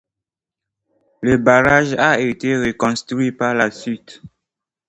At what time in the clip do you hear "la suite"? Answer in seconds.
3.53-4.23